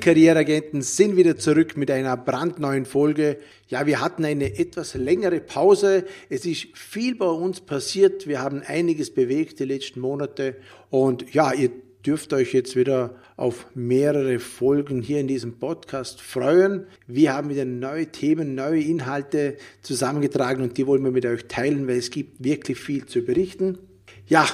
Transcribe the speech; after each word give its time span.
Karriereagenten 0.00 0.82
sind 0.82 1.16
wieder 1.16 1.36
zurück 1.36 1.76
mit 1.76 1.90
einer 1.90 2.16
brandneuen 2.16 2.86
Folge. 2.86 3.38
Ja, 3.68 3.86
wir 3.86 4.00
hatten 4.00 4.24
eine 4.24 4.58
etwas 4.58 4.94
längere 4.94 5.40
Pause. 5.40 6.04
Es 6.28 6.44
ist 6.44 6.76
viel 6.76 7.14
bei 7.14 7.26
uns 7.26 7.60
passiert. 7.60 8.26
Wir 8.26 8.40
haben 8.40 8.62
einiges 8.66 9.14
bewegt 9.14 9.60
die 9.60 9.64
letzten 9.64 10.00
Monate. 10.00 10.56
Und 10.90 11.32
ja, 11.32 11.52
ihr 11.52 11.70
dürft 12.04 12.32
euch 12.32 12.52
jetzt 12.52 12.76
wieder 12.76 13.14
auf 13.36 13.66
mehrere 13.74 14.38
Folgen 14.38 15.02
hier 15.02 15.20
in 15.20 15.28
diesem 15.28 15.58
Podcast 15.58 16.20
freuen. 16.20 16.86
Wir 17.06 17.34
haben 17.34 17.50
wieder 17.50 17.64
neue 17.64 18.06
Themen, 18.06 18.54
neue 18.54 18.82
Inhalte 18.82 19.56
zusammengetragen 19.82 20.62
und 20.62 20.78
die 20.78 20.86
wollen 20.86 21.04
wir 21.04 21.10
mit 21.10 21.26
euch 21.26 21.46
teilen, 21.46 21.86
weil 21.86 21.98
es 21.98 22.10
gibt 22.10 22.42
wirklich 22.42 22.78
viel 22.78 23.06
zu 23.06 23.22
berichten. 23.22 23.78
Ja, 24.26 24.46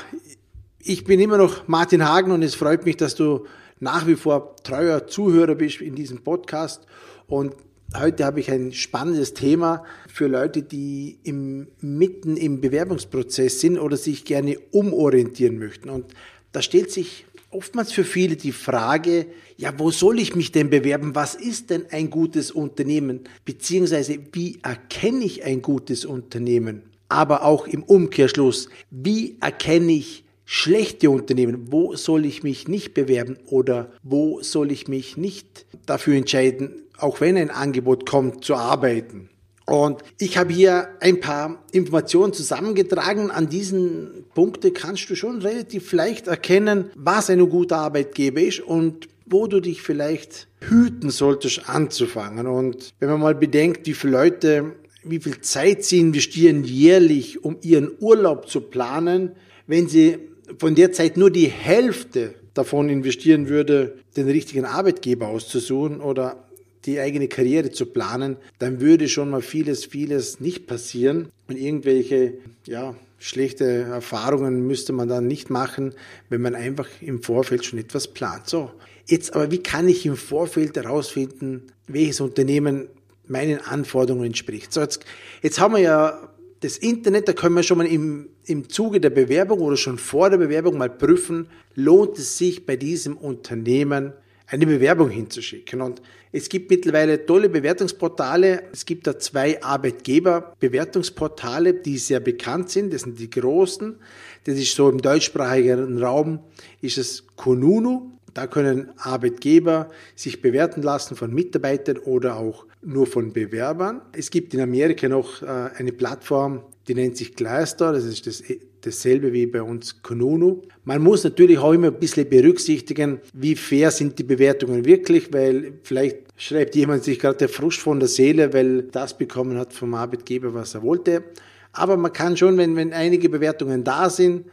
ich 0.78 1.04
bin 1.04 1.20
immer 1.20 1.38
noch 1.38 1.68
Martin 1.68 2.08
Hagen 2.08 2.32
und 2.32 2.42
es 2.42 2.54
freut 2.54 2.84
mich, 2.84 2.96
dass 2.96 3.14
du 3.14 3.46
nach 3.80 4.06
wie 4.06 4.16
vor 4.16 4.56
treuer 4.56 5.06
Zuhörer 5.06 5.54
bist 5.54 5.80
in 5.80 5.94
diesem 5.94 6.22
Podcast. 6.22 6.82
Und 7.26 7.54
heute 7.96 8.24
habe 8.24 8.40
ich 8.40 8.50
ein 8.50 8.72
spannendes 8.72 9.34
Thema 9.34 9.84
für 10.08 10.26
Leute, 10.26 10.62
die 10.62 11.18
im, 11.22 11.68
mitten 11.80 12.36
im 12.36 12.60
Bewerbungsprozess 12.60 13.60
sind 13.60 13.78
oder 13.78 13.96
sich 13.96 14.24
gerne 14.24 14.58
umorientieren 14.70 15.58
möchten. 15.58 15.90
Und 15.90 16.06
da 16.52 16.62
stellt 16.62 16.90
sich 16.90 17.26
oftmals 17.50 17.92
für 17.92 18.04
viele 18.04 18.36
die 18.36 18.52
Frage, 18.52 19.26
ja, 19.56 19.72
wo 19.78 19.90
soll 19.90 20.18
ich 20.18 20.34
mich 20.34 20.52
denn 20.52 20.70
bewerben? 20.70 21.14
Was 21.14 21.34
ist 21.34 21.70
denn 21.70 21.86
ein 21.90 22.10
gutes 22.10 22.50
Unternehmen? 22.50 23.20
Beziehungsweise, 23.44 24.18
wie 24.32 24.58
erkenne 24.62 25.24
ich 25.24 25.44
ein 25.44 25.62
gutes 25.62 26.04
Unternehmen? 26.04 26.82
Aber 27.08 27.44
auch 27.44 27.66
im 27.66 27.82
Umkehrschluss, 27.82 28.68
wie 28.90 29.36
erkenne 29.40 29.92
ich 29.92 30.25
schlechte 30.46 31.10
Unternehmen, 31.10 31.72
wo 31.72 31.94
soll 31.96 32.24
ich 32.24 32.42
mich 32.42 32.68
nicht 32.68 32.94
bewerben 32.94 33.36
oder 33.46 33.90
wo 34.02 34.40
soll 34.40 34.70
ich 34.72 34.88
mich 34.88 35.16
nicht 35.16 35.66
dafür 35.84 36.14
entscheiden, 36.14 36.82
auch 36.96 37.20
wenn 37.20 37.36
ein 37.36 37.50
Angebot 37.50 38.08
kommt, 38.08 38.44
zu 38.44 38.54
arbeiten. 38.54 39.28
Und 39.66 40.02
ich 40.20 40.38
habe 40.38 40.52
hier 40.52 40.88
ein 41.00 41.18
paar 41.18 41.64
Informationen 41.72 42.32
zusammengetragen. 42.32 43.32
An 43.32 43.48
diesen 43.48 44.24
Punkten 44.32 44.72
kannst 44.72 45.10
du 45.10 45.16
schon 45.16 45.42
relativ 45.42 45.92
leicht 45.92 46.28
erkennen, 46.28 46.90
was 46.94 47.28
ein 47.30 47.50
guter 47.50 47.78
Arbeitgeber 47.78 48.40
ist 48.40 48.60
und 48.60 49.08
wo 49.26 49.48
du 49.48 49.58
dich 49.58 49.82
vielleicht 49.82 50.46
hüten 50.60 51.10
solltest 51.10 51.68
anzufangen. 51.68 52.46
Und 52.46 52.94
wenn 53.00 53.10
man 53.10 53.20
mal 53.20 53.34
bedenkt, 53.34 53.88
wie 53.88 53.94
viele 53.94 54.12
Leute, 54.12 54.76
wie 55.02 55.18
viel 55.18 55.40
Zeit 55.40 55.82
sie 55.82 55.98
investieren 55.98 56.62
jährlich, 56.62 57.42
um 57.42 57.56
ihren 57.62 57.90
Urlaub 57.98 58.48
zu 58.48 58.60
planen, 58.60 59.32
wenn 59.66 59.88
sie 59.88 60.18
von 60.58 60.74
der 60.74 60.92
Zeit 60.92 61.16
nur 61.16 61.30
die 61.30 61.48
Hälfte 61.48 62.34
davon 62.54 62.88
investieren 62.88 63.48
würde, 63.48 63.98
den 64.16 64.28
richtigen 64.28 64.64
Arbeitgeber 64.64 65.28
auszusuchen 65.28 66.00
oder 66.00 66.44
die 66.86 67.00
eigene 67.00 67.28
Karriere 67.28 67.70
zu 67.70 67.86
planen, 67.86 68.36
dann 68.58 68.80
würde 68.80 69.08
schon 69.08 69.30
mal 69.30 69.42
vieles, 69.42 69.84
vieles 69.84 70.40
nicht 70.40 70.66
passieren 70.66 71.28
und 71.48 71.56
irgendwelche, 71.56 72.34
ja, 72.66 72.94
schlechte 73.18 73.64
Erfahrungen 73.64 74.66
müsste 74.66 74.92
man 74.92 75.08
dann 75.08 75.26
nicht 75.26 75.50
machen, 75.50 75.94
wenn 76.28 76.42
man 76.42 76.54
einfach 76.54 76.86
im 77.00 77.22
Vorfeld 77.22 77.64
schon 77.64 77.78
etwas 77.78 78.08
plant. 78.08 78.48
So. 78.48 78.70
Jetzt 79.06 79.34
aber, 79.34 79.50
wie 79.50 79.62
kann 79.62 79.88
ich 79.88 80.06
im 80.06 80.16
Vorfeld 80.16 80.76
herausfinden, 80.76 81.62
welches 81.88 82.20
Unternehmen 82.20 82.88
meinen 83.26 83.60
Anforderungen 83.60 84.26
entspricht? 84.26 84.72
So, 84.72 84.80
jetzt, 84.80 85.04
jetzt 85.42 85.58
haben 85.58 85.74
wir 85.74 85.80
ja 85.80 86.28
das 86.60 86.78
Internet, 86.78 87.28
da 87.28 87.32
können 87.32 87.54
wir 87.54 87.62
schon 87.62 87.78
mal 87.78 87.86
im, 87.86 88.28
im 88.44 88.68
Zuge 88.68 89.00
der 89.00 89.10
Bewerbung 89.10 89.60
oder 89.60 89.76
schon 89.76 89.98
vor 89.98 90.30
der 90.30 90.38
Bewerbung 90.38 90.76
mal 90.78 90.90
prüfen, 90.90 91.46
lohnt 91.74 92.18
es 92.18 92.38
sich 92.38 92.66
bei 92.66 92.74
diesem 92.76 93.16
Unternehmen 93.16 94.14
eine 94.46 94.66
Bewerbung 94.66 95.10
hinzuschicken. 95.10 95.82
Und 95.82 96.00
es 96.32 96.48
gibt 96.48 96.70
mittlerweile 96.70 97.26
tolle 97.26 97.48
Bewertungsportale. 97.48 98.64
Es 98.72 98.86
gibt 98.86 99.06
da 99.06 99.16
zwei 99.18 99.62
Arbeitgeberbewertungsportale, 99.62 101.74
die 101.74 101.98
sehr 101.98 102.20
bekannt 102.20 102.70
sind. 102.70 102.94
Das 102.94 103.02
sind 103.02 103.18
die 103.18 103.28
großen. 103.28 103.96
Das 104.44 104.56
ist 104.56 104.74
so 104.74 104.88
im 104.88 105.02
deutschsprachigen 105.02 106.02
Raum, 106.02 106.38
ist 106.80 106.98
es 106.98 107.26
Konunu. 107.34 108.15
Da 108.36 108.46
können 108.46 108.90
Arbeitgeber 108.98 109.88
sich 110.14 110.42
bewerten 110.42 110.82
lassen 110.82 111.16
von 111.16 111.32
Mitarbeitern 111.32 111.96
oder 111.96 112.36
auch 112.36 112.66
nur 112.82 113.06
von 113.06 113.32
Bewerbern. 113.32 114.02
Es 114.12 114.30
gibt 114.30 114.52
in 114.52 114.60
Amerika 114.60 115.08
noch 115.08 115.40
äh, 115.40 115.46
eine 115.46 115.92
Plattform, 115.92 116.60
die 116.86 116.94
nennt 116.94 117.16
sich 117.16 117.34
Glassdoor, 117.34 117.94
das 117.94 118.04
ist 118.04 118.26
das, 118.26 118.42
dasselbe 118.82 119.32
wie 119.32 119.46
bei 119.46 119.62
uns 119.62 120.02
Konunu. 120.02 120.60
Man 120.84 121.02
muss 121.02 121.24
natürlich 121.24 121.56
auch 121.56 121.72
immer 121.72 121.86
ein 121.86 121.98
bisschen 121.98 122.28
berücksichtigen, 122.28 123.20
wie 123.32 123.56
fair 123.56 123.90
sind 123.90 124.18
die 124.18 124.24
Bewertungen 124.24 124.84
wirklich, 124.84 125.32
weil 125.32 125.72
vielleicht 125.82 126.18
schreibt 126.36 126.76
jemand 126.76 127.04
sich 127.04 127.18
gerade 127.18 127.38
der 127.38 127.48
Frust 127.48 127.78
von 127.78 128.00
der 128.00 128.08
Seele, 128.10 128.52
weil 128.52 128.82
das 128.82 129.16
bekommen 129.16 129.56
hat 129.56 129.72
vom 129.72 129.94
Arbeitgeber, 129.94 130.52
was 130.52 130.74
er 130.74 130.82
wollte. 130.82 131.24
Aber 131.72 131.96
man 131.96 132.12
kann 132.12 132.36
schon, 132.36 132.58
wenn, 132.58 132.76
wenn 132.76 132.92
einige 132.92 133.30
Bewertungen 133.30 133.82
da 133.82 134.10
sind, 134.10 134.44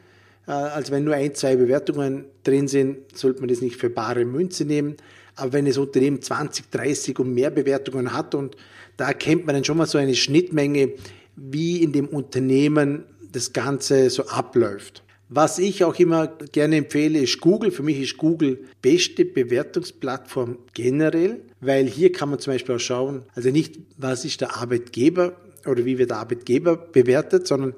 also 0.46 0.92
wenn 0.92 1.06
nur 1.06 1.16
ein, 1.16 1.34
zwei 1.36 1.56
Bewertungen 1.56 2.26
drin 2.44 2.68
sind, 2.68 3.18
sollte 3.18 3.40
man 3.40 3.50
das 3.50 3.62
nicht 3.62 3.78
für 3.78 3.90
bare 3.90 4.26
Münze 4.26 4.66
nehmen. 4.66 4.98
Aber 5.36 5.54
wenn 5.54 5.66
das 5.66 5.78
Unternehmen 5.78 6.22
20, 6.22 6.70
30 6.70 7.20
und 7.20 7.34
mehr 7.34 7.50
Bewertungen 7.50 8.14
hat 8.14 8.36
und 8.36 8.56
da 8.98 9.08
erkennt 9.08 9.46
man 9.46 9.56
dann 9.56 9.64
schon 9.64 9.78
mal 9.78 9.88
so 9.88 9.98
eine 9.98 10.16
Schnittmenge, 10.16 10.94
wie 11.36 11.82
in 11.82 11.92
dem 11.92 12.08
Unternehmen 12.08 13.06
das 13.32 13.54
Ganze 13.54 14.10
so 14.10 14.28
abläuft. 14.28 15.04
Was 15.30 15.58
ich 15.58 15.84
auch 15.84 15.98
immer 15.98 16.28
gerne 16.52 16.78
empfehle, 16.78 17.18
ist 17.18 17.42
Google. 17.42 17.72
Für 17.72 17.82
mich 17.82 18.00
ist 18.00 18.18
Google 18.18 18.66
beste 18.84 19.26
Bewertungsplattform 19.26 20.60
generell, 20.76 21.42
weil 21.60 21.88
hier 21.88 22.12
kann 22.12 22.30
man 22.30 22.38
zum 22.38 22.54
Beispiel 22.54 22.76
auch 22.76 22.80
schauen, 22.80 23.24
also 23.34 23.50
nicht, 23.50 23.80
was 23.98 24.26
ist 24.26 24.42
der 24.42 24.56
Arbeitgeber 24.56 25.36
oder 25.66 25.86
wie 25.86 25.98
wird 25.98 26.12
der 26.12 26.18
Arbeitgeber 26.18 26.76
bewertet, 26.78 27.48
sondern 27.48 27.74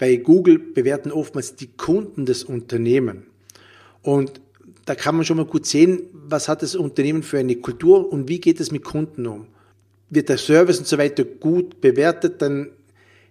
bei 0.00 0.16
Google 0.16 0.58
bewerten 0.58 1.12
oftmals 1.12 1.56
die 1.56 1.68
Kunden 1.76 2.24
des 2.24 2.42
Unternehmens. 2.42 3.22
Und 4.02 4.40
da 4.86 4.94
kann 4.94 5.14
man 5.14 5.26
schon 5.26 5.36
mal 5.36 5.44
gut 5.44 5.66
sehen, 5.66 6.04
was 6.12 6.48
hat 6.48 6.62
das 6.62 6.74
Unternehmen 6.74 7.22
für 7.22 7.38
eine 7.38 7.54
Kultur 7.56 8.10
und 8.10 8.26
wie 8.26 8.40
geht 8.40 8.60
es 8.60 8.72
mit 8.72 8.82
Kunden 8.82 9.26
um. 9.26 9.46
Wird 10.08 10.30
der 10.30 10.38
Service 10.38 10.78
und 10.78 10.86
so 10.86 10.96
weiter 10.96 11.24
gut 11.24 11.82
bewertet, 11.82 12.40
dann 12.40 12.70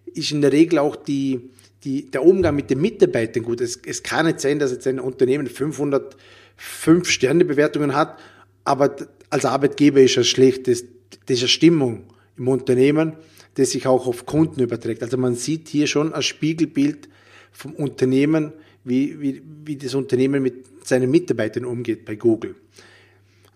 ist 0.06 0.32
in 0.32 0.42
der 0.42 0.52
Regel 0.52 0.78
auch 0.78 0.96
die, 0.96 1.50
die, 1.84 2.10
der 2.12 2.24
Umgang 2.24 2.56
mit 2.56 2.70
den 2.70 2.80
Mitarbeitern 2.80 3.44
gut. 3.44 3.62
Es, 3.62 3.80
es 3.84 4.04
kann 4.04 4.28
nicht 4.28 4.40
sein, 4.40 4.60
dass 4.60 4.72
jetzt 4.72 4.86
ein 4.86 5.00
Unternehmen 5.00 5.48
500 5.48 6.16
Fünf-Sterne-Bewertungen 6.56 7.96
hat, 7.96 8.20
aber 8.64 8.96
als 9.32 9.44
Arbeitgeber 9.44 10.02
ist 10.02 10.18
es 10.18 10.28
schlecht. 10.28 10.68
Das, 10.68 10.84
das 11.26 11.38
ist 11.38 11.42
eine 11.42 11.48
Stimmung 11.48 12.04
im 12.38 12.48
Unternehmen, 12.48 13.14
das 13.56 13.72
sich 13.72 13.88
auch 13.88 14.08
auf 14.08 14.26
Kunden 14.26 14.62
überträgt. 14.62 15.04
Also 15.04 15.18
man 15.18 15.36
sieht 15.36 15.68
hier 15.68 15.88
schon 15.88 16.14
ein 16.14 16.24
Spiegelbild 16.24 17.10
vom 17.52 17.74
Unternehmen, 17.74 18.54
wie, 18.84 19.20
wie, 19.20 19.42
wie 19.66 19.76
das 19.76 19.96
Unternehmen 19.96 20.42
mit 20.42 20.88
seinen 20.88 21.12
Mitarbeitern 21.12 21.66
umgeht 21.66 22.06
bei 22.06 22.16
Google. 22.16 22.56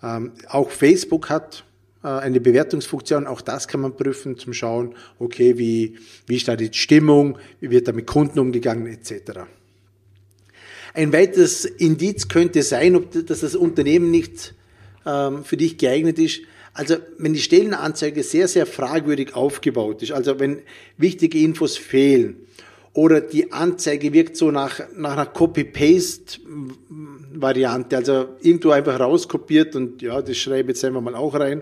Ähm, 0.01 0.33
auch 0.47 0.69
Facebook 0.69 1.29
hat 1.29 1.63
äh, 2.03 2.07
eine 2.07 2.41
Bewertungsfunktion, 2.41 3.25
auch 3.25 3.41
das 3.41 3.67
kann 3.67 3.81
man 3.81 3.95
prüfen, 3.95 4.37
zum 4.37 4.53
Schauen, 4.53 4.95
okay, 5.19 5.57
wie, 5.57 5.97
wie 6.27 6.35
ist 6.35 6.47
da 6.47 6.55
die 6.55 6.69
Stimmung, 6.73 7.37
wie 7.61 7.69
wird 7.69 7.87
da 7.87 7.93
mit 7.93 8.07
Kunden 8.07 8.39
umgegangen, 8.39 8.87
etc. 8.87 9.41
Ein 10.93 11.13
weiteres 11.13 11.65
Indiz 11.65 12.27
könnte 12.27 12.61
sein, 12.61 12.95
ob 12.95 13.11
dass 13.25 13.39
das 13.39 13.55
Unternehmen 13.55 14.11
nicht 14.11 14.53
ähm, 15.05 15.43
für 15.43 15.57
dich 15.57 15.77
geeignet 15.77 16.19
ist. 16.19 16.41
Also 16.73 16.95
wenn 17.17 17.33
die 17.33 17.41
Stellenanzeige 17.41 18.23
sehr, 18.23 18.47
sehr 18.47 18.65
fragwürdig 18.65 19.35
aufgebaut 19.35 20.01
ist, 20.01 20.11
also 20.11 20.39
wenn 20.39 20.61
wichtige 20.97 21.39
Infos 21.39 21.77
fehlen 21.77 22.47
oder 22.93 23.21
die 23.21 23.51
Anzeige 23.51 24.11
wirkt 24.11 24.37
so 24.37 24.49
nach, 24.49 24.79
nach 24.95 25.11
einer 25.13 25.27
Copy-Paste-Variante, 25.27 27.95
also 27.95 28.29
irgendwo 28.41 28.71
einfach 28.71 28.99
rauskopiert 28.99 29.75
und 29.75 30.01
ja, 30.01 30.19
das 30.21 30.37
schreibe 30.37 30.71
ich 30.71 30.77
jetzt 30.77 30.85
einfach 30.85 31.01
mal 31.01 31.13
auch 31.15 31.35
rein, 31.35 31.61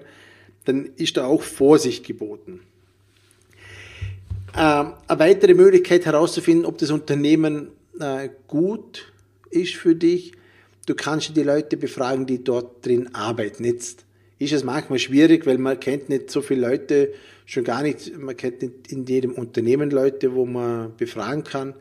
dann 0.65 0.91
ist 0.95 1.17
da 1.17 1.25
auch 1.25 1.41
Vorsicht 1.41 2.05
geboten. 2.05 2.61
Ähm, 4.55 4.93
eine 5.07 5.19
weitere 5.19 5.53
Möglichkeit 5.53 6.05
herauszufinden, 6.05 6.65
ob 6.65 6.77
das 6.77 6.91
Unternehmen 6.91 7.69
äh, 7.99 8.29
gut 8.47 9.11
ist 9.49 9.75
für 9.75 9.95
dich, 9.95 10.33
du 10.85 10.95
kannst 10.95 11.35
die 11.35 11.43
Leute 11.43 11.75
befragen, 11.77 12.25
die 12.25 12.43
dort 12.43 12.85
drin 12.85 13.13
arbeiten. 13.13 13.65
Jetzt 13.65 14.05
ist 14.41 14.53
es 14.53 14.63
manchmal 14.63 14.99
schwierig, 14.99 15.45
weil 15.45 15.57
man 15.57 15.79
kennt 15.79 16.09
nicht 16.09 16.31
so 16.31 16.41
viele 16.41 16.67
Leute, 16.67 17.13
schon 17.45 17.63
gar 17.63 17.81
nicht, 17.81 18.17
man 18.17 18.35
kennt 18.35 18.61
nicht 18.61 18.91
in 18.91 19.05
jedem 19.05 19.33
Unternehmen 19.33 19.91
Leute, 19.91 20.33
wo 20.33 20.45
man 20.45 20.95
befragen 20.97 21.43
kann. 21.43 21.75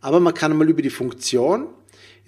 Aber 0.00 0.20
man 0.20 0.34
kann 0.34 0.56
mal 0.56 0.68
über 0.68 0.82
die 0.82 0.90
Funktion 0.90 1.68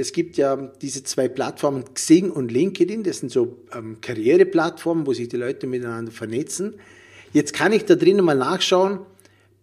es 0.00 0.12
gibt 0.12 0.38
ja 0.38 0.56
diese 0.80 1.04
zwei 1.04 1.28
Plattformen, 1.28 1.84
Xing 1.92 2.30
und 2.30 2.50
LinkedIn, 2.50 3.02
das 3.02 3.18
sind 3.18 3.30
so 3.30 3.58
ähm, 3.76 3.98
Karriereplattformen, 4.00 5.06
wo 5.06 5.12
sich 5.12 5.28
die 5.28 5.36
Leute 5.36 5.66
miteinander 5.66 6.10
vernetzen. 6.10 6.76
Jetzt 7.34 7.52
kann 7.52 7.72
ich 7.72 7.84
da 7.84 7.96
drinnen 7.96 8.24
mal 8.24 8.34
nachschauen, 8.36 9.00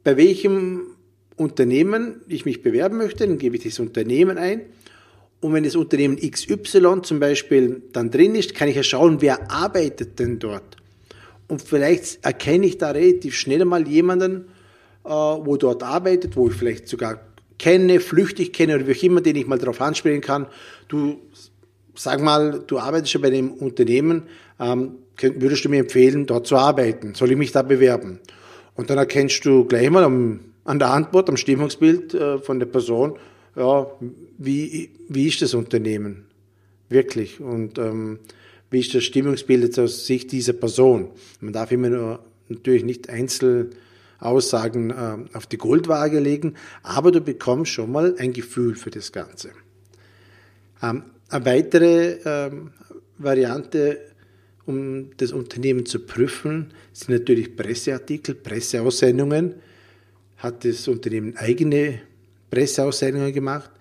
bei 0.03 0.15
welchem 0.15 0.95
Unternehmen 1.37 2.21
ich 2.27 2.45
mich 2.45 2.61
bewerben 2.61 2.97
möchte, 2.97 3.27
dann 3.27 3.39
gebe 3.39 3.57
ich 3.57 3.63
das 3.63 3.79
Unternehmen 3.79 4.37
ein 4.37 4.61
Und 5.47 5.53
wenn 5.53 5.63
das 5.63 5.77
Unternehmen 5.77 6.17
XY 6.17 7.03
zum 7.03 7.21
Beispiel 7.21 7.81
dann 7.93 8.11
drin 8.11 8.35
ist, 8.35 8.53
kann 8.53 8.67
ich 8.67 8.75
ja 8.75 8.83
schauen, 8.83 9.21
wer 9.21 9.49
arbeitet 9.49 10.19
denn 10.19 10.39
dort. 10.39 10.75
Und 11.47 11.61
vielleicht 11.61 12.25
erkenne 12.25 12.65
ich 12.65 12.77
da 12.77 12.91
relativ 12.91 13.33
schnell 13.33 13.63
mal 13.63 13.87
jemanden, 13.87 14.49
äh, 15.05 15.09
wo 15.09 15.55
dort 15.55 15.83
arbeitet, 15.83 16.35
wo 16.35 16.49
ich 16.49 16.53
vielleicht 16.53 16.89
sogar 16.89 17.21
kenne, 17.57 18.01
flüchtig 18.01 18.51
kenne 18.51 18.75
oder 18.75 18.87
wie 18.87 18.91
auch 18.91 19.03
immer, 19.03 19.21
den 19.21 19.37
ich 19.37 19.47
mal 19.47 19.57
darauf 19.57 19.79
ansprechen 19.79 20.19
kann. 20.19 20.47
Du, 20.89 21.21
sag 21.95 22.21
mal, 22.21 22.61
du 22.67 22.77
arbeitest 22.77 23.13
schon 23.13 23.21
bei 23.21 23.29
dem 23.29 23.51
Unternehmen, 23.53 24.23
ähm, 24.59 24.95
würdest 25.17 25.63
du 25.63 25.69
mir 25.69 25.79
empfehlen, 25.79 26.25
dort 26.25 26.45
zu 26.45 26.57
arbeiten? 26.57 27.15
Soll 27.15 27.31
ich 27.31 27.37
mich 27.37 27.53
da 27.53 27.61
bewerben? 27.61 28.19
Und 28.75 28.89
dann 28.89 28.97
erkennst 28.97 29.45
du 29.45 29.63
gleich 29.63 29.89
mal 29.89 30.03
am, 30.03 30.41
an 30.65 30.77
der 30.77 30.89
Antwort, 30.89 31.29
am 31.29 31.37
Stimmungsbild 31.37 32.13
äh, 32.15 32.37
von 32.39 32.59
der 32.59 32.67
Person, 32.67 33.17
ja, 33.57 33.87
wie, 34.37 34.91
wie 35.09 35.27
ist 35.27 35.41
das 35.41 35.53
Unternehmen? 35.53 36.25
Wirklich. 36.89 37.41
Und 37.41 37.77
ähm, 37.79 38.19
wie 38.69 38.79
ist 38.79 38.93
das 38.93 39.03
Stimmungsbild 39.03 39.77
aus 39.79 40.05
Sicht 40.05 40.31
dieser 40.31 40.53
Person? 40.53 41.09
Man 41.41 41.53
darf 41.53 41.71
immer 41.71 41.89
nur 41.89 42.19
natürlich 42.49 42.83
nicht 42.83 43.09
Einzelaussagen 43.09 44.91
äh, 44.91 45.17
auf 45.33 45.47
die 45.47 45.57
Goldwaage 45.57 46.19
legen, 46.19 46.53
aber 46.83 47.11
du 47.11 47.19
bekommst 47.19 47.71
schon 47.71 47.91
mal 47.91 48.15
ein 48.19 48.31
Gefühl 48.31 48.75
für 48.75 48.91
das 48.91 49.11
Ganze. 49.11 49.49
Ähm, 50.81 51.03
eine 51.29 51.45
weitere 51.45 52.17
ähm, 52.25 52.71
Variante, 53.17 53.99
um 54.65 55.09
das 55.17 55.31
Unternehmen 55.31 55.85
zu 55.85 55.99
prüfen, 55.99 56.73
sind 56.93 57.09
natürlich 57.09 57.55
Presseartikel, 57.55 58.35
Presseaussendungen. 58.35 59.55
Hat 60.37 60.63
das 60.63 60.87
Unternehmen 60.87 61.35
eigene 61.35 62.01
Presseaussendungen 62.49 63.33
gemacht? 63.33 63.71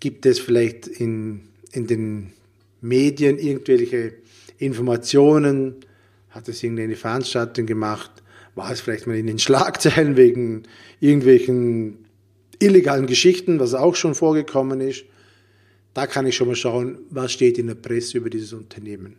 Gibt 0.00 0.26
es 0.26 0.38
vielleicht 0.38 0.86
in, 0.86 1.42
in 1.72 1.86
den 1.86 2.32
Medien 2.80 3.38
irgendwelche 3.38 4.14
Informationen? 4.58 5.76
Hat 6.30 6.48
es 6.48 6.62
irgendeine 6.62 6.96
Veranstaltung 6.96 7.66
gemacht? 7.66 8.10
War 8.54 8.70
es 8.72 8.80
vielleicht 8.80 9.06
mal 9.06 9.16
in 9.16 9.26
den 9.26 9.38
Schlagzeilen 9.38 10.16
wegen 10.16 10.64
irgendwelchen 11.00 11.98
illegalen 12.58 13.06
Geschichten, 13.06 13.60
was 13.60 13.74
auch 13.74 13.94
schon 13.94 14.14
vorgekommen 14.14 14.80
ist? 14.80 15.04
Da 15.94 16.06
kann 16.06 16.26
ich 16.26 16.36
schon 16.36 16.48
mal 16.48 16.56
schauen, 16.56 16.98
was 17.10 17.32
steht 17.32 17.58
in 17.58 17.66
der 17.66 17.74
Presse 17.74 18.18
über 18.18 18.30
dieses 18.30 18.52
Unternehmen. 18.52 19.16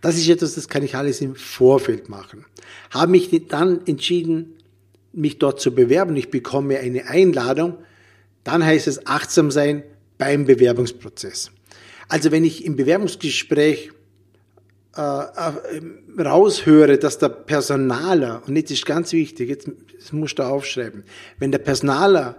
Das 0.00 0.16
ist 0.16 0.28
etwas, 0.28 0.54
das 0.54 0.68
kann 0.68 0.82
ich 0.82 0.94
alles 0.94 1.20
im 1.20 1.34
Vorfeld 1.34 2.08
machen. 2.08 2.44
Habe 2.90 3.12
mich 3.12 3.30
dann 3.48 3.84
entschieden, 3.86 4.54
mich 5.14 5.38
dort 5.38 5.60
zu 5.60 5.74
bewerben, 5.74 6.16
ich 6.16 6.30
bekomme 6.30 6.78
eine 6.78 7.08
Einladung, 7.08 7.78
dann 8.42 8.64
heißt 8.64 8.86
es 8.86 9.06
achtsam 9.06 9.50
sein 9.50 9.82
beim 10.18 10.44
Bewerbungsprozess. 10.44 11.50
Also 12.08 12.30
wenn 12.30 12.44
ich 12.44 12.64
im 12.64 12.76
Bewerbungsgespräch 12.76 13.90
äh, 14.96 15.00
äh, 15.00 16.22
raushöre, 16.22 16.98
dass 16.98 17.18
der 17.18 17.30
Personaler, 17.30 18.42
und 18.46 18.56
jetzt 18.56 18.70
ist 18.70 18.86
ganz 18.86 19.12
wichtig, 19.12 19.48
jetzt 19.48 19.68
das 19.98 20.12
musst 20.12 20.38
du 20.38 20.42
aufschreiben, 20.42 21.02
wenn 21.38 21.50
der 21.50 21.58
Personaler 21.58 22.36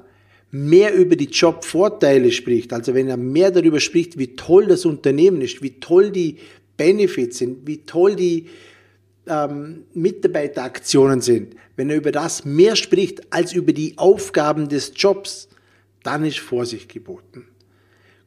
mehr 0.52 0.94
über 0.94 1.16
die 1.16 1.26
Jobvorteile 1.26 2.32
spricht, 2.32 2.72
also 2.72 2.94
wenn 2.94 3.10
er 3.10 3.18
mehr 3.18 3.52
darüber 3.52 3.80
spricht, 3.80 4.18
wie 4.18 4.36
toll 4.36 4.68
das 4.68 4.86
Unternehmen 4.86 5.42
ist, 5.42 5.62
wie 5.62 5.80
toll 5.80 6.12
die 6.12 6.38
Benefits 6.78 7.40
sind, 7.40 7.68
wie 7.68 7.80
toll 7.80 8.16
die 8.16 8.48
ähm, 9.28 9.84
Mitarbeiteraktionen 9.94 11.22
sind, 11.22 11.56
wenn 11.76 11.90
er 11.90 11.98
über 11.98 12.12
das 12.12 12.46
mehr 12.46 12.76
spricht 12.76 13.34
als 13.34 13.54
über 13.54 13.74
die 13.74 13.98
Aufgaben 13.98 14.70
des 14.70 14.94
Jobs, 14.96 15.50
dann 16.04 16.24
ist 16.26 16.40
Vorsicht 16.40 16.90
geboten. 16.90 17.48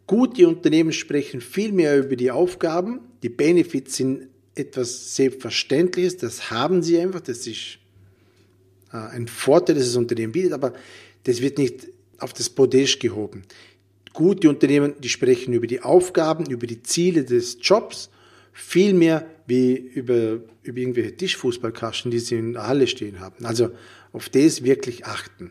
Gute 0.06 0.49
Unternehmen 0.49 0.93
sprechen 0.93 1.41
viel 1.41 1.73
mehr 1.73 1.99
über 1.99 2.17
die 2.17 2.31
Aufgaben. 2.31 3.00
Die 3.23 3.29
Benefits 3.29 3.97
sind 3.97 4.29
etwas 4.55 5.15
Selbstverständliches, 5.15 6.17
das 6.17 6.50
haben 6.50 6.83
sie 6.83 6.99
einfach, 6.99 7.21
das 7.21 7.47
ist 7.47 7.79
äh, 8.93 8.97
ein 8.97 9.29
Vorteil, 9.29 9.77
das 9.77 9.85
das 9.85 9.97
Unternehmen 9.97 10.33
bietet, 10.33 10.53
aber 10.53 10.73
das 11.25 11.41
wird 11.41 11.59
nicht 11.59 11.89
auf 12.19 12.33
das 12.33 12.50
Podest 12.50 13.00
gehoben. 13.00 13.43
Gute 14.12 14.49
Unternehmen, 14.49 14.95
die 14.99 15.09
sprechen 15.09 15.55
über 15.55 15.67
die 15.69 15.83
Aufgaben, 15.83 16.47
über 16.47 16.67
die 16.67 16.83
Ziele 16.83 17.25
des 17.25 17.59
Jobs, 17.61 18.11
viel 18.53 18.95
mehr 18.95 19.27
wie 19.49 19.75
über, 19.77 20.41
über 20.62 20.79
irgendwelche 20.79 21.17
Tischfußballkasten, 21.17 22.11
die 22.11 22.19
sie 22.19 22.37
in 22.37 22.53
der 22.53 22.69
Halle 22.69 22.87
stehen 22.87 23.19
haben. 23.19 23.45
Also 23.45 23.71
auf 24.12 24.29
das 24.29 24.62
wirklich 24.62 25.06
achten. 25.06 25.50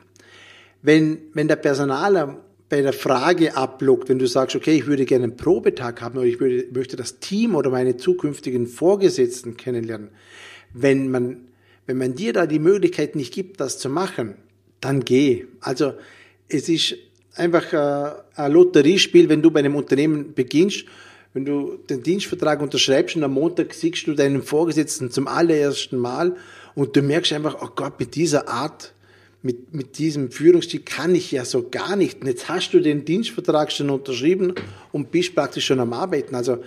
Wenn, 0.84 1.18
wenn 1.34 1.48
der 1.48 1.56
Personaler 1.56 2.44
bei 2.70 2.82
der 2.82 2.94
Frage 2.94 3.58
abblockt, 3.58 4.10
wenn 4.10 4.20
du 4.20 4.28
sagst, 4.28 4.56
okay, 4.56 4.76
ich 4.76 4.86
würde 4.86 5.06
gerne 5.06 5.24
einen 5.24 5.38
Probetag 5.38 6.02
haben 6.02 6.18
oder 6.18 6.28
ich 6.28 6.40
würde, 6.40 6.68
möchte 6.72 6.96
das 6.96 7.20
Team 7.20 7.56
oder 7.56 7.72
meine 7.72 7.98
zukünftigen 7.98 8.68
Vorgesetzten 8.68 9.58
kennenlernen, 9.58 10.10
wenn 10.74 11.10
man, 11.10 11.48
wenn 11.88 11.98
man 11.98 12.14
dir 12.14 12.34
da 12.34 12.46
die 12.46 12.60
Möglichkeit 12.60 13.16
nicht 13.16 13.34
gibt, 13.34 13.60
das 13.60 13.80
zu 13.80 13.90
machen, 13.90 14.36
dann 14.80 15.04
geh. 15.04 15.46
Also 15.60 15.94
es 16.50 16.70
ist 16.70 16.96
einfach 17.34 17.74
äh, 17.74 18.12
ein 18.36 18.52
Lotteriespiel, 18.52 19.28
wenn 19.28 19.42
du 19.42 19.50
bei 19.50 19.60
einem 19.62 19.76
Unternehmen 19.76 20.34
beginnst, 20.36 20.86
wenn 21.38 21.46
du 21.46 21.78
den 21.88 22.02
Dienstvertrag 22.02 22.64
unterschreibst 22.64 23.16
und 23.16 23.24
am 23.24 23.34
Montag 23.34 23.72
siehst 23.72 24.08
du 24.08 24.16
deinen 24.16 24.42
Vorgesetzten 24.42 25.12
zum 25.12 25.28
allerersten 25.28 25.98
Mal 25.98 26.36
und 26.74 26.96
du 26.96 27.04
merkst 27.04 27.32
einfach, 27.32 27.58
oh 27.62 27.70
Gott, 27.76 28.00
mit 28.00 28.16
dieser 28.16 28.48
Art, 28.48 28.92
mit, 29.44 29.72
mit 29.72 30.00
diesem 30.00 30.32
Führungsstil 30.32 30.80
kann 30.80 31.14
ich 31.14 31.32
ja 31.32 31.46
so 31.46 31.70
gar 31.70 31.96
nicht. 31.96 32.22
Und 32.22 32.28
jetzt 32.28 32.50
hast 32.50 32.72
du 32.72 32.80
den 32.80 33.06
Dienstvertrag 33.06 33.72
schon 33.72 33.92
unterschrieben 33.92 34.56
und 34.92 35.12
bist 35.12 35.36
praktisch 35.36 35.68
schon 35.68 35.80
am 35.80 35.94
Arbeiten. 35.94 36.34
Also 36.34 36.58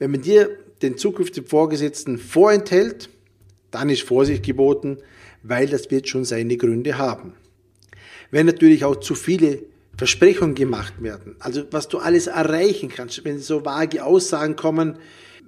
wenn 0.00 0.10
man 0.10 0.22
dir 0.22 0.50
den 0.82 0.98
zukünftigen 0.98 1.48
Vorgesetzten 1.48 2.18
vorenthält, 2.18 3.10
dann 3.70 3.88
ist 3.88 4.02
Vorsicht 4.02 4.44
geboten, 4.44 4.98
weil 5.44 5.68
das 5.68 5.92
wird 5.92 6.08
schon 6.08 6.24
seine 6.24 6.56
Gründe 6.56 6.98
haben 6.98 7.34
wenn 8.30 8.46
natürlich 8.46 8.84
auch 8.84 8.96
zu 8.96 9.14
viele 9.14 9.62
Versprechungen 9.98 10.54
gemacht 10.54 10.94
werden. 11.02 11.34
Also 11.40 11.64
was 11.72 11.88
du 11.88 11.98
alles 11.98 12.28
erreichen 12.28 12.88
kannst, 12.88 13.24
wenn 13.24 13.40
so 13.40 13.64
vage 13.64 14.04
Aussagen 14.04 14.54
kommen, 14.54 14.96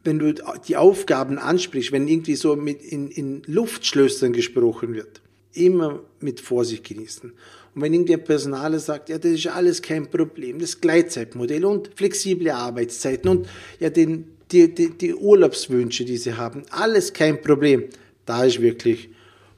wenn 0.02 0.18
du 0.18 0.34
die 0.66 0.76
Aufgaben 0.76 1.38
ansprichst, 1.38 1.92
wenn 1.92 2.08
irgendwie 2.08 2.34
so 2.34 2.56
mit 2.56 2.82
in, 2.82 3.08
in 3.08 3.42
Luftschlössern 3.46 4.32
gesprochen 4.32 4.94
wird, 4.94 5.20
immer 5.52 6.02
mit 6.20 6.40
Vorsicht 6.40 6.84
genießen. 6.84 7.32
Und 7.74 7.82
wenn 7.82 7.92
irgendein 7.92 8.24
Personaler 8.24 8.80
sagt, 8.80 9.08
ja, 9.08 9.18
das 9.18 9.32
ist 9.32 9.46
alles 9.46 9.80
kein 9.80 10.10
Problem, 10.10 10.58
das 10.58 10.80
Gleitzeitmodell 10.80 11.64
und 11.64 11.90
flexible 11.94 12.50
Arbeitszeiten 12.50 13.30
und 13.30 13.48
ja, 13.78 13.90
den, 13.90 14.24
die, 14.50 14.74
die, 14.74 14.90
die 14.90 15.14
Urlaubswünsche, 15.14 16.04
die 16.04 16.16
sie 16.16 16.34
haben, 16.34 16.64
alles 16.70 17.12
kein 17.12 17.40
Problem, 17.40 17.84
da 18.26 18.44
ist 18.44 18.60
wirklich 18.60 19.10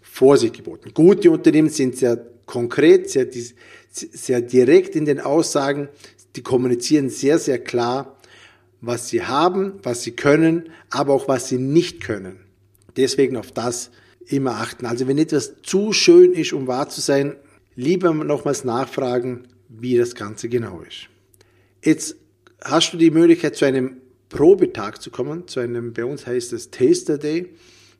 Vorsicht 0.02 0.56
geboten. 0.56 0.90
Gute 0.92 1.30
Unternehmen 1.30 1.70
sind 1.70 1.96
sehr 1.96 2.26
konkret, 2.44 3.08
sehr, 3.08 3.30
sehr 3.92 4.40
direkt 4.40 4.96
in 4.96 5.04
den 5.04 5.20
Aussagen. 5.20 5.88
Die 6.36 6.42
kommunizieren 6.42 7.10
sehr, 7.10 7.38
sehr 7.38 7.58
klar, 7.58 8.16
was 8.80 9.08
sie 9.08 9.22
haben, 9.22 9.74
was 9.82 10.02
sie 10.02 10.12
können, 10.12 10.70
aber 10.90 11.14
auch 11.14 11.28
was 11.28 11.48
sie 11.48 11.58
nicht 11.58 12.02
können. 12.02 12.40
Deswegen 12.96 13.36
auf 13.36 13.52
das 13.52 13.90
immer 14.26 14.52
achten. 14.52 14.86
Also 14.86 15.06
wenn 15.06 15.18
etwas 15.18 15.62
zu 15.62 15.92
schön 15.92 16.32
ist, 16.32 16.52
um 16.52 16.66
wahr 16.66 16.88
zu 16.88 17.00
sein, 17.00 17.36
lieber 17.74 18.12
nochmals 18.12 18.64
nachfragen, 18.64 19.48
wie 19.68 19.96
das 19.96 20.14
Ganze 20.14 20.48
genau 20.48 20.82
ist. 20.82 21.08
Jetzt 21.82 22.16
hast 22.62 22.92
du 22.92 22.96
die 22.96 23.10
Möglichkeit, 23.10 23.56
zu 23.56 23.64
einem 23.64 23.96
Probetag 24.28 25.02
zu 25.02 25.10
kommen, 25.10 25.48
zu 25.48 25.60
einem, 25.60 25.92
bei 25.92 26.04
uns 26.04 26.26
heißt 26.26 26.52
es 26.52 26.70
Taster 26.70 27.18
Day, 27.18 27.50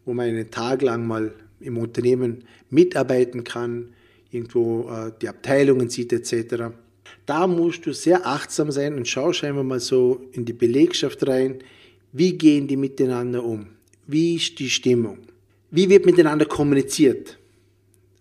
wo 0.05 0.15
man 0.15 0.29
einen 0.29 0.51
Tag 0.51 0.83
lang 0.83 1.07
mal 1.07 1.35
im 1.61 1.79
Unternehmen 1.79 2.45
mitarbeiten 2.71 3.45
kann, 3.45 3.95
irgendwo 4.33 4.91
äh, 4.91 5.13
die 5.21 5.29
Abteilungen 5.29 5.89
sieht 5.89 6.13
etc. 6.13 6.75
Da 7.27 7.47
musst 7.47 7.87
du 7.87 7.93
sehr 7.93 8.27
achtsam 8.27 8.73
sein 8.73 8.97
und 8.97 9.07
schau 9.07 9.33
scheinbar 9.33 9.65
mal 9.65 9.81
so 9.81 10.21
in 10.33 10.45
die 10.45 10.53
Belegschaft 10.53 11.27
rein, 11.29 11.59
wie 12.13 12.37
gehen 12.37 12.67
die 12.67 12.77
miteinander 12.77 13.45
um? 13.45 13.67
Wie 14.07 14.37
ist 14.37 14.59
die 14.59 14.69
Stimmung? 14.69 15.19
Wie 15.71 15.89
wird 15.89 16.05
miteinander 16.05 16.45
kommuniziert? 16.45 17.39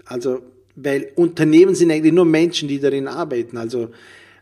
Also, 0.06 0.42
weil 0.76 1.12
Unternehmen 1.16 1.76
sind 1.76 1.92
eigentlich 1.92 2.14
nur 2.14 2.26
Menschen, 2.26 2.68
die 2.70 2.80
darin 2.80 3.08
arbeiten. 3.08 3.58
Also 3.58 3.90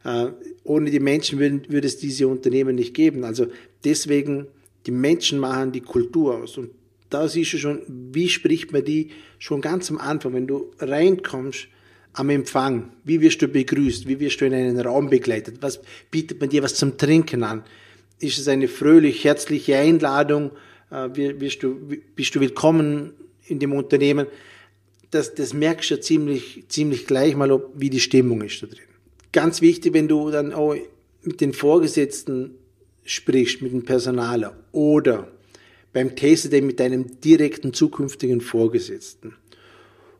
äh, 0.04 0.28
ohne 0.64 0.92
die 0.92 1.00
Menschen 1.00 1.40
würden, 1.40 1.64
würde 1.70 1.88
es 1.88 1.98
diese 1.98 2.28
Unternehmen 2.28 2.76
nicht 2.76 2.94
geben. 2.94 3.24
Also 3.24 3.48
deswegen, 3.84 4.48
die 4.86 4.92
Menschen 4.92 5.40
machen 5.40 5.72
die 5.72 5.82
Kultur 5.82 6.38
aus. 6.38 6.58
Und 6.58 6.70
da 7.10 7.28
siehst 7.28 7.54
du 7.54 7.58
schon, 7.58 7.82
wie 7.88 8.30
spricht 8.30 8.72
man 8.72 8.86
die 8.86 9.12
schon 9.40 9.62
ganz 9.62 9.90
am 9.90 9.98
Anfang, 9.98 10.34
wenn 10.34 10.48
du 10.48 10.72
reinkommst 10.80 11.68
am 12.14 12.30
Empfang, 12.30 12.92
wie 13.04 13.22
wirst 13.22 13.42
du 13.42 13.48
begrüßt, 13.48 14.08
wie 14.08 14.20
wirst 14.20 14.42
du 14.42 14.46
in 14.46 14.54
einen 14.54 14.80
Raum 14.80 15.10
begleitet, 15.10 15.58
was 15.62 15.80
bietet 16.12 16.40
man 16.40 16.50
dir 16.50 16.64
was 16.64 16.76
zum 16.76 16.98
Trinken 16.98 17.44
an, 17.44 17.64
ist 18.20 18.38
es 18.38 18.48
eine 18.48 18.68
fröhlich, 18.68 19.24
herzliche 19.24 19.78
Einladung, 19.78 20.52
äh, 20.92 21.10
wirst 21.40 21.64
du, 21.64 21.80
bist 22.16 22.36
du 22.36 22.40
willkommen 22.40 23.14
in 23.48 23.60
dem 23.60 23.74
Unternehmen, 23.74 24.28
das, 25.12 25.34
das 25.34 25.54
merkst 25.54 25.92
du 25.92 26.00
ziemlich, 26.00 26.66
ziemlich 26.68 27.08
gleich 27.08 27.36
mal, 27.36 27.52
ob, 27.52 27.72
wie 27.76 27.90
die 27.90 28.00
Stimmung 28.00 28.42
ist 28.42 28.62
da 28.62 28.68
drin. 28.68 28.80
Ganz 29.32 29.62
wichtig, 29.62 29.94
wenn 29.94 30.08
du 30.08 30.30
dann 30.30 30.54
auch 30.54 30.76
mit 31.24 31.42
den 31.42 31.54
Vorgesetzten 31.54 32.56
sprichst, 33.06 33.62
mit 33.62 33.72
dem 33.72 33.86
Personaler 33.86 34.56
oder 34.72 35.32
beim 35.94 36.16
Taste 36.16 36.62
mit 36.62 36.80
deinem 36.80 37.20
direkten 37.22 37.74
zukünftigen 37.74 38.42
Vorgesetzten 38.42 39.36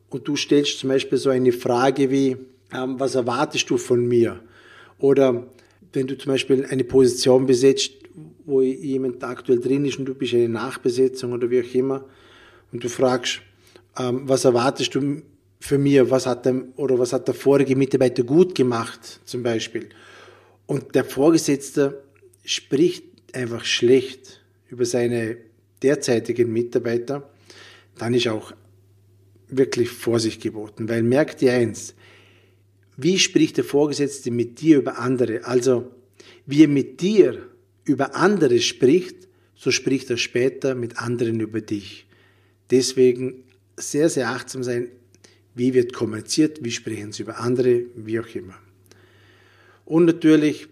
und 0.10 0.28
du 0.28 0.36
stellst 0.36 0.80
zum 0.80 0.90
Beispiel 0.90 1.18
so 1.18 1.30
eine 1.30 1.52
Frage 1.52 2.10
wie, 2.10 2.38
ähm, 2.74 3.00
was 3.00 3.16
erwartest 3.16 3.70
du 3.70 3.78
von 3.78 4.08
mir? 4.08 4.40
Oder 4.98 5.48
wenn 5.94 6.08
du 6.08 6.18
zum 6.18 6.32
Beispiel 6.32 6.66
eine 6.66 6.84
Position 6.84 7.46
besetzt, 7.46 7.94
wo 8.46 8.62
jemand 8.62 9.24
aktuell 9.24 9.60
drin 9.60 9.86
ist 9.86 10.00
und 10.00 10.06
du 10.06 10.16
bist 10.16 10.34
eine 10.34 10.50
Nachbesetzung 10.50 11.34
oder 11.34 11.50
wie 11.50 11.62
auch 11.62 11.74
immer 11.74 12.06
und 12.72 12.84
du 12.84 12.90
fragst, 12.90 13.42
ähm, 13.98 14.22
was 14.26 14.46
erwartest 14.46 14.96
du 14.96 15.22
für 15.60 15.78
mir, 15.78 16.10
was 16.10 16.26
hat 16.26 16.46
der, 16.46 16.64
oder 16.76 16.98
was 16.98 17.14
hat 17.14 17.28
der 17.28 17.36
vorige 17.36 17.76
Mitarbeiter 17.76 18.24
gut 18.24 18.56
gemacht 18.56 19.20
zum 19.26 19.44
Beispiel. 19.44 19.90
Und 20.66 20.96
der 20.96 21.04
Vorgesetzte 21.04 22.04
spricht 22.44 23.04
einfach 23.34 23.66
schlecht 23.66 24.42
über 24.70 24.86
seine 24.86 25.38
derzeitigen 25.82 26.52
Mitarbeiter, 26.52 27.30
dann 27.98 28.14
ist 28.14 28.28
auch 28.28 28.54
wirklich 29.48 29.90
Vorsicht 29.90 30.42
geboten, 30.42 30.88
weil 30.90 31.04
merkt 31.04 31.42
ihr 31.42 31.54
eins, 31.54 31.96
wie 32.98 33.18
spricht 33.18 33.58
der 33.58 33.64
Vorgesetzte 33.64 34.30
mit 34.30 34.60
dir 34.62 34.78
über 34.80 35.00
andere? 35.00 35.46
Also, 35.46 35.92
wie 36.46 36.64
er 36.64 36.68
mit 36.68 37.02
dir 37.02 37.48
über 37.86 38.16
andere 38.16 38.60
spricht, 38.60 39.28
so 39.56 39.72
spricht 39.72 40.10
er 40.10 40.18
später 40.18 40.76
mit 40.76 40.98
anderen 40.98 41.40
über 41.40 41.62
dich. 41.62 42.06
Deswegen 42.72 43.44
sehr, 43.78 44.10
sehr 44.10 44.30
achtsam 44.30 44.64
sein, 44.64 44.90
wie 45.56 45.74
wird 45.74 45.94
kommuniziert, 45.94 46.64
wie 46.64 46.72
sprechen 46.72 47.12
sie 47.12 47.24
über 47.24 47.40
andere, 47.40 47.84
wie 47.96 48.20
auch 48.20 48.36
immer. 48.36 48.56
Und 49.86 50.06
natürlich 50.06 50.68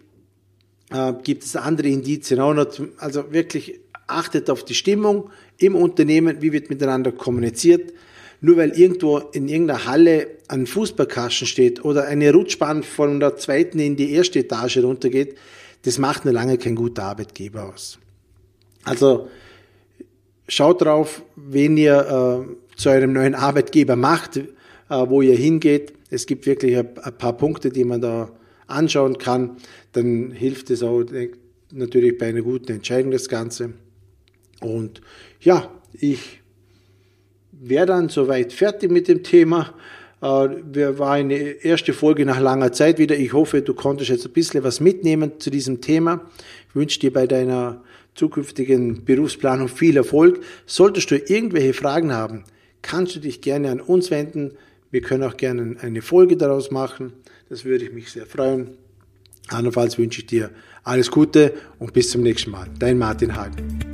äh, 0.92 1.14
gibt 1.24 1.44
es 1.44 1.56
andere 1.56 1.88
Indizien 1.88 2.40
auch 2.40 2.54
noch, 2.54 2.68
also 2.98 3.32
wirklich 3.32 3.80
achtet 4.08 4.50
auf 4.50 4.66
die 4.66 4.74
Stimmung 4.74 5.30
im 5.58 5.76
Unternehmen, 5.76 6.42
wie 6.42 6.54
wird 6.54 6.70
miteinander 6.70 7.12
kommuniziert. 7.12 7.94
Nur 8.40 8.58
weil 8.58 8.72
irgendwo 8.78 9.18
in 9.18 9.48
irgendeiner 9.48 9.86
Halle 9.86 10.28
ein 10.48 10.68
Fußballkasten 10.68 11.48
steht 11.48 11.84
oder 11.84 12.06
eine 12.06 12.32
Rutschbahn 12.32 12.84
von 12.84 13.20
der 13.20 13.36
zweiten 13.36 13.80
in 13.80 13.96
die 13.96 14.14
erste 14.14 14.40
Etage 14.40 14.78
runtergeht, 14.78 15.36
das 15.84 15.98
macht 15.98 16.26
noch 16.26 16.32
lange 16.32 16.58
kein 16.58 16.76
guter 16.76 17.04
Arbeitgeber 17.04 17.74
aus. 17.74 17.98
Also 18.84 19.28
schaut 20.48 20.82
drauf, 20.82 21.24
wen 21.36 21.78
ihr 21.78 22.48
äh, 22.48 22.76
zu 22.78 22.90
eurem 22.90 23.14
neuen 23.14 23.36
Arbeitgeber 23.36 23.96
macht, 23.96 24.38
äh, 24.38 24.44
wo 24.90 25.22
ihr 25.22 25.36
hingeht. 25.36 25.94
Es 26.10 26.26
gibt 26.26 26.46
wirklich 26.46 26.78
ein, 26.78 26.90
ein, 27.02 27.18
paar 27.18 27.34
Punkte, 27.34 27.70
die 27.70 27.84
man 27.84 28.02
da 28.02 28.32
anschauen 28.68 29.18
kann. 29.18 29.58
Dann 29.94 30.32
hilft 30.32 30.70
es 30.70 30.84
auch 30.84 31.04
natürlich 31.72 32.18
bei 32.18 32.28
einer 32.28 32.42
guten 32.42 32.72
Entscheidung 32.72 33.12
das 33.12 33.28
Ganze. 33.28 33.74
Und 34.62 35.02
ja, 35.40 35.72
ich 35.94 36.42
wäre 37.52 37.86
dann 37.86 38.10
soweit 38.10 38.54
fertig 38.54 38.92
mit 38.92 39.08
dem 39.08 39.24
Thema. 39.24 39.74
Äh, 40.22 40.50
wir 40.72 41.00
war 41.00 41.14
eine 41.14 41.36
erste 41.36 41.94
Folge 41.94 42.26
nach 42.26 42.40
langer 42.40 42.72
Zeit 42.72 43.00
wieder. 43.00 43.18
Ich 43.18 43.34
hoffe, 43.34 43.62
du 43.62 43.74
konntest 43.74 44.10
jetzt 44.10 44.26
ein 44.26 44.34
bisschen 44.34 44.64
was 44.64 44.80
mitnehmen 44.80 45.40
zu 45.40 45.50
diesem 45.50 45.82
Thema. 45.82 46.22
Ich 46.70 46.76
wünsche 46.76 47.00
dir 47.00 47.14
bei 47.14 47.28
deiner 47.28 47.84
zukünftigen 48.16 49.06
Berufsplanung 49.06 49.68
viel 49.68 49.98
Erfolg. 49.98 50.42
Solltest 50.66 51.12
du 51.12 51.18
irgendwelche 51.18 51.74
Fragen 51.74 52.14
haben, 52.14 52.44
kannst 52.82 53.16
du 53.16 53.20
dich 53.20 53.42
gerne 53.42 53.70
an 53.72 53.80
uns 53.80 54.12
wenden. 54.12 54.54
Wir 54.90 55.02
können 55.02 55.24
auch 55.24 55.38
gerne 55.38 55.76
eine 55.82 56.02
Folge 56.02 56.38
daraus 56.38 56.72
machen. 56.72 57.14
Das 57.50 57.64
würde 57.64 57.86
ich 57.86 57.94
mich 57.94 58.12
sehr 58.12 58.26
freuen. 58.26 58.78
Andernfalls 59.50 59.98
wünsche 59.98 60.22
ich 60.22 60.28
dir 60.28 60.50
alles 60.84 61.12
Gute 61.12 61.54
und 61.80 61.94
bis 61.94 62.12
zum 62.12 62.22
nächsten 62.22 62.52
Mal. 62.52 62.68
Dein 62.80 62.98
Martin 62.98 63.36
Hagen. 63.36 63.87